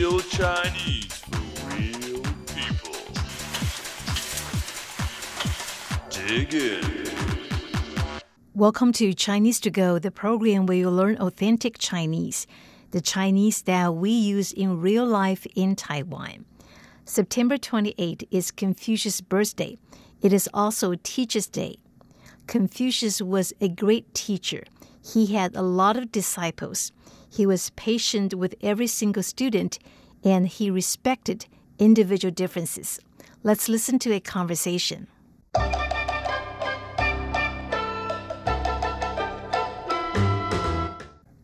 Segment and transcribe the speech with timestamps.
[0.00, 2.22] Real Chinese for real
[2.56, 2.96] people.
[6.08, 7.06] Dig in.
[8.54, 12.46] Welcome to Chinese to Go, the program where you learn authentic Chinese,
[12.92, 16.46] the Chinese that we use in real life in Taiwan.
[17.04, 19.76] September 28 is Confucius' birthday.
[20.22, 21.76] It is also Teacher's Day.
[22.46, 24.62] Confucius was a great teacher.
[25.04, 26.90] He had a lot of disciples.
[27.29, 29.77] He was patient with every single student
[30.23, 31.45] and he respected
[31.77, 32.99] individual differences.
[33.43, 35.07] Let's listen to a conversation.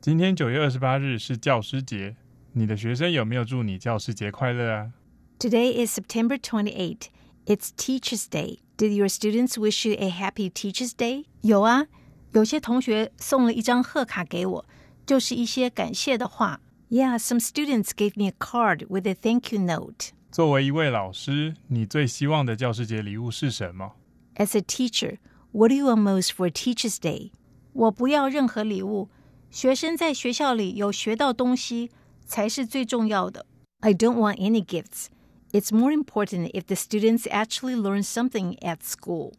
[0.02, 2.16] 今天九月二十八日是教师节，
[2.54, 4.92] 你的学生有没有祝你教师节快乐啊？
[5.38, 7.10] Today is September 28.
[7.46, 8.60] It's Teacher's Day.
[8.78, 11.26] Did your students wish you a happy Teacher's Day?
[11.42, 11.86] 有啊，
[12.32, 14.66] 有些同学送了一张贺卡给我，
[15.06, 16.62] 就是一些感谢的话。
[16.90, 20.10] Yeah, some students gave me a card with a thank you note.
[20.32, 23.94] 作为一位老师，你最希望的教师节礼物是什么？
[24.36, 25.18] As a teacher,
[25.52, 27.32] what do you want most for Teacher's Day?
[27.74, 29.10] 我不要任何礼物，
[29.50, 31.92] 学生在学校里有学到东西
[32.26, 33.46] 才是最重要的。
[33.80, 35.08] I don't want any gifts.
[35.52, 39.34] It's more important if the students actually learn something at school.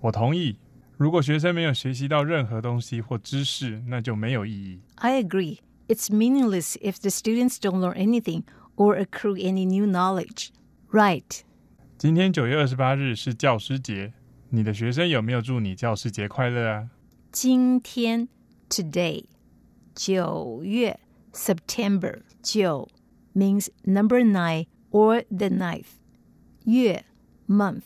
[0.00, 0.56] 我同意。
[0.98, 4.80] 如果学生没有学习到任何东西或知识，那就没有意义。
[4.96, 5.58] I agree.
[5.88, 8.44] It's meaningless if the students don't learn anything
[8.76, 10.48] or accrue any new knowledge.
[10.90, 11.40] Right.
[11.98, 14.12] 今天九月二十八日是教师节，
[14.50, 16.90] 你的学生有没有祝你教师节快乐啊？
[17.32, 18.28] 今天
[18.68, 19.24] today
[19.94, 21.00] 九月
[21.32, 22.88] September 九
[23.34, 25.98] means number nine or the ninth
[26.64, 27.04] 月
[27.48, 27.82] month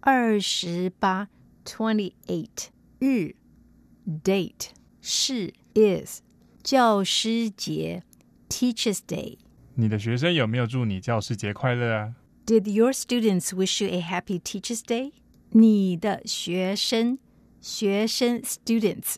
[0.00, 1.28] 二十八
[1.64, 2.68] twenty eight
[2.98, 3.34] 日
[4.24, 4.68] date
[5.00, 6.20] 是 is
[6.62, 8.02] 教师节
[8.48, 9.38] Teachers Day
[9.74, 12.14] 你的学生有没有祝你教师节快乐啊？
[12.46, 15.12] Did your students wish you a happy Teachers Day?
[15.50, 17.18] 你的学生，
[17.60, 19.14] 学生 students，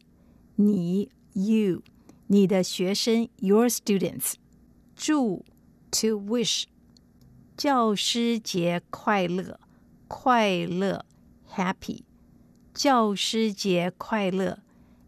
[0.57, 1.83] 你 you，
[2.29, 4.35] 你的学生 your students，
[4.95, 5.45] 祝
[5.91, 6.65] to wish，
[7.57, 9.59] 教师节快乐，
[10.07, 11.05] 快乐
[11.55, 12.03] happy，
[12.77, 14.61] 教师节快乐，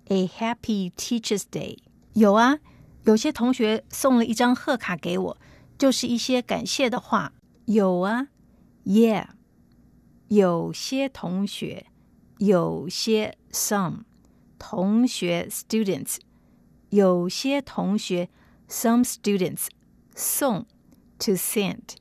[0.07, 1.79] a happy Teachers Day。
[2.13, 2.59] 有啊，
[3.05, 5.39] 有些同学送了一张贺卡给我，
[5.79, 7.33] 就是一些感谢的话。
[7.67, 8.29] 有啊，
[8.85, 9.29] Yeah，
[10.29, 11.87] 有些同学，
[12.39, 14.03] 有些 some
[14.59, 16.19] 同学 students，
[16.91, 18.29] 有些同学
[18.69, 19.69] some students
[20.15, 20.67] 送
[21.19, 21.97] to send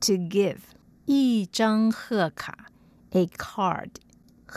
[0.00, 0.58] to give
[1.06, 2.66] 一张贺卡
[3.10, 3.90] a card，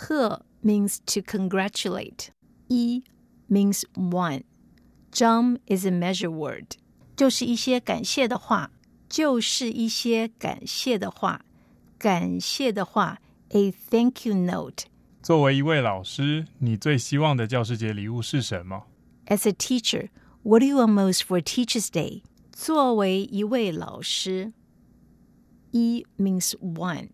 [0.08, 2.30] he means to congratulate.
[2.68, 3.02] Yi
[3.48, 4.44] means one.
[5.12, 6.76] Zhang is a measure word.
[7.16, 8.70] 就是一些感谢的话，
[9.08, 11.44] 就是一些感谢的话，
[11.98, 13.20] 感谢的话
[13.50, 14.84] ，a thank you note.
[15.22, 18.84] 作为一位老师，你最希望的教师节礼物是什么
[19.26, 20.10] ？As a teacher,
[20.42, 22.20] what do you want most for Teachers' Day?
[22.20, 22.22] Day？
[22.52, 24.52] 作为一位老师，
[25.70, 26.76] 一 means one.
[26.76, 27.08] one。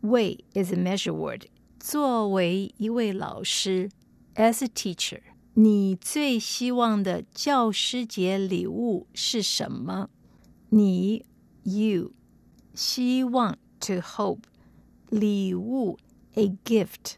[0.00, 1.46] Wei is a measure word
[1.79, 3.89] 作为一位老师，
[4.35, 5.21] as a teacher，
[5.53, 10.09] 你最希望的教师节礼物是什么？
[10.69, 11.25] 你
[11.63, 12.11] you
[12.73, 14.43] 希望 to hope
[15.09, 15.99] 礼物
[16.33, 17.17] a gift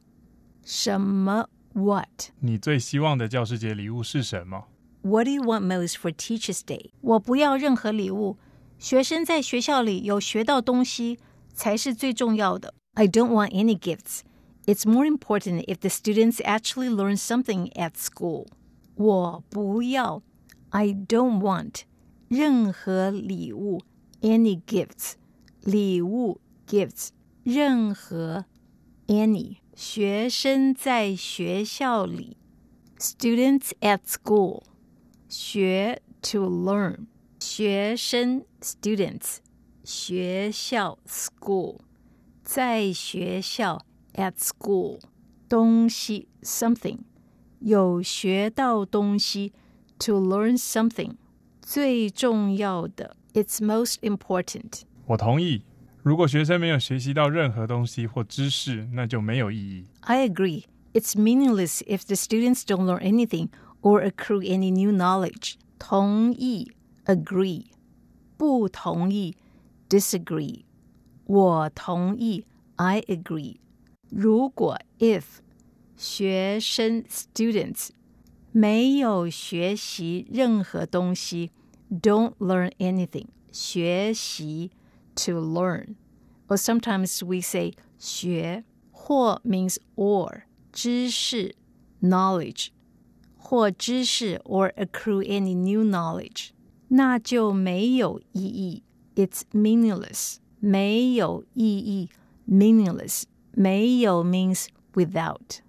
[0.63, 4.65] 什么 what 你最希望的教师节礼物是什么？
[5.03, 6.89] What do you want most for Teachers Day？
[7.01, 8.37] 我不要任何礼物，
[8.79, 11.19] 学生在学校里有学到东西
[11.53, 12.73] 才是最重要的。
[12.95, 14.21] I don't want any gifts.
[14.67, 18.47] It's more important if the students actually learn something at school.
[18.95, 20.23] 我不要
[20.69, 21.81] I don't want
[22.27, 23.81] 任何礼物
[24.21, 25.13] any gifts
[25.61, 27.09] 礼物 gifts
[27.43, 28.45] 任何
[29.07, 32.37] any 学生在学校里
[32.97, 34.63] students at school
[35.29, 37.07] 学 to learn
[37.39, 39.37] 学生 students
[39.83, 41.79] 学校 school
[42.43, 44.99] 在学校 at school
[45.47, 46.99] 东西 something
[47.59, 49.53] 有学到东西
[49.99, 51.13] to learn something
[51.61, 55.63] 最重要的 it's most important 我同意。
[56.01, 59.85] 如果学生没有学习到任何东西或知识，那就没有意义。
[60.01, 60.65] I agree.
[60.93, 63.49] It's meaningless if the students don't learn anything
[63.81, 65.55] or accrue any new knowledge.
[65.79, 66.71] 同意
[67.05, 67.65] agree，
[68.37, 69.35] 不同意
[69.89, 70.61] disagree。
[71.25, 72.45] 我同意
[72.75, 73.57] I agree。
[74.09, 75.23] 如果 if
[75.97, 77.89] 学生 students
[78.51, 81.51] 没有学习任何东西，
[81.89, 83.27] don't learn anything。
[83.51, 84.71] 学习
[85.15, 91.55] to learn。Or sometimes we say 学或 means or 知识
[92.01, 92.67] knowledge
[93.37, 96.49] 或知识 or accrue any new knowledge，
[96.89, 98.83] 那就没有意义。
[99.15, 100.37] It's meaningless。
[100.59, 102.09] 没有意义
[102.49, 103.23] meaningless。
[103.52, 105.60] 没有 means without。